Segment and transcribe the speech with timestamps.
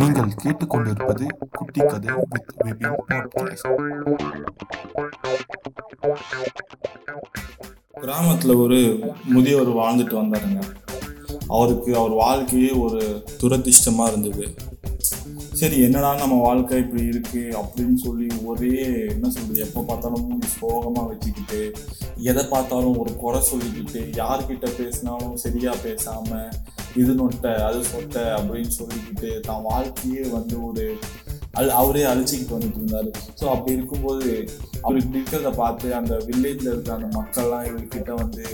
[0.00, 2.96] நீங்கள் கேட்டுக்கொண்டிருப்பது குட்டி கதை வித் விபின்
[8.00, 8.78] பாட்காஸ்ட் ஒரு
[9.24, 10.60] முதியவர் வாழ்ந்துட்டு வந்தாருங்க.
[11.48, 14.54] அவருக்கு அவர் வாழ்க்கையே ஒரு துரதிஷ்டமா இருந்தது.
[15.52, 21.72] சரி என்னடா நம்ம வாழ்க்கை இப்படி இருக்கு அப்படின்னு சொல்லி ஒரே என்ன சொல்றது எப்போ பார்த்தாலும் சோகமா வச்சுக்கிட்டு
[22.16, 26.52] எதை பார்த்தாலும் ஒரு குறை சொல்லிக்கிட்டு யார்கிட்ட பேசினாலும் சரியா பேசாம
[27.00, 30.84] இது நொட்டை அது சொட்டை அப்படின்னு சொல்லிக்கிட்டு தான் வாழ்க்கையே வந்து ஒரு
[31.58, 33.10] அல் அவரே அழிச்சிக்கிட்டு வந்துட்டு இருந்தாரு.
[33.38, 34.26] ஸோ அப்படி இருக்கும்போது
[34.82, 38.44] அவர் இப்படி இருக்கிறத பார்த்து அந்த வில்லேஜில் இருக்க அந்த மக்கள்லாம் இவர்கிட்ட வந்து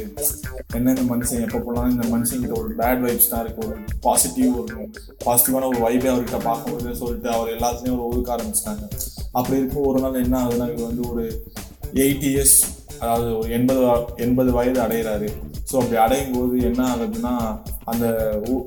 [0.77, 3.67] என்ன இந்த மனுஷன் எப்போ போனாலும் இந்த மனுஷங்கிட்ட ஒரு பேட் வைப்ஸ் தான் இருக்கு.
[3.67, 3.77] ஒரு
[4.07, 4.77] பாசிட்டிவ் ஒரு
[5.27, 8.85] பாசிட்டிவான ஒரு வைபே அவர்கிட்ட பார்க்கும்போது சொல்லிட்டு அவர் எல்லாத்துலேயும் ஒரு ஒதுக்க ஆரம்பிச்சிட்டாங்க.
[9.39, 11.25] அப்படி இருக்கும் ஒரு நாள் என்ன ஆகுதுன்னா இவர் வந்து ஒரு
[12.05, 12.59] எயிட்டி இயர்ஸ்
[13.01, 13.81] அதாவது ஒரு எண்பது
[14.25, 15.29] எண்பது வயது அடைகிறாரு
[15.71, 17.33] ஸோ அப்படி அடையும் போது என்ன ஆகுதுன்னா
[17.93, 18.07] அந்த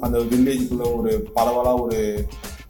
[0.05, 1.99] அந்த வில்லேஜுக்குள்ள ஒரு பரவலாக ஒரு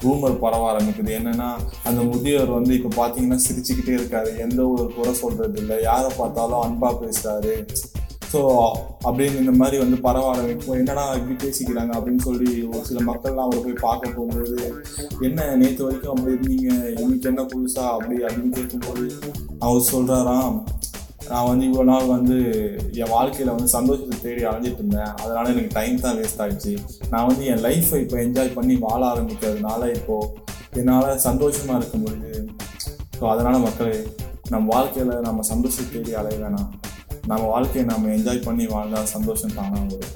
[0.05, 1.11] ரூமர் பரவ ஆரம்பிக்குது.
[1.19, 1.47] என்னன்னா
[1.89, 4.29] அந்த முதியவர் வந்து இப்போ பார்த்தீங்கன்னா சிரிச்சுக்கிட்டே இருக்காரு.
[4.45, 7.55] எந்த ஒரு குறை சொல்றது இல்லை யாரை பார்த்தாலும் அன்பா பேசுறாரு.
[8.31, 8.39] ஸோ
[9.07, 10.79] அப்படின்னு இந்த மாதிரி வந்து பரவ ஆரம்பிக்கும்.
[10.81, 14.57] என்னடா இப்படி பேசிக்கிறாங்க அப்படின்னு சொல்லி ஒரு சில மக்கள்லாம் அவர் போய் பார்க்க போகும்போது
[15.27, 16.69] என்ன நேற்று வரைக்கும் அப்படி இருந்தீங்க?
[17.03, 17.85] இன்னைக்கு என்ன புதுசா?
[17.95, 19.05] அப்படி அப்படின்னு கேட்கும்போது
[19.67, 20.57] அவர் சொல்றாராம்
[21.31, 22.37] நான் வந்து இவ்வளோ நாள் வந்து
[23.01, 25.11] என் வாழ்க்கையில் வந்து சந்தோஷத்தை தேடி அலைஞ்சிட்டு இருந்தேன்.
[25.21, 26.73] அதனால் எனக்கு டைம் தான் வேஸ்ட் ஆகிடுச்சு
[27.11, 30.47] நான் வந்து என் லைஃப்பை இப்போ என்ஜாய் பண்ணி வாழ ஆரம்பிக்கிறதுனால இப்போது
[30.81, 32.41] என்னால் சந்தோஷமாக இருக்க முடியுது.
[33.19, 33.95] ஸோ அதனால் மக்களே
[34.53, 36.69] நம் வாழ்க்கையில் நம்ம சந்தோஷத்தை தேடி அலைய வேணாம்.
[37.31, 40.15] நம்ம வாழ்க்கையை நம்ம என்ஜாய் பண்ணி வாழ்ந்தால் சந்தோஷம் தானாக வரும்.